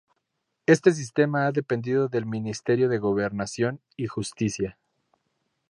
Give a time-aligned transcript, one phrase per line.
[0.65, 4.79] Este sistema ha dependido del Ministerio de Gobernación y Justicia.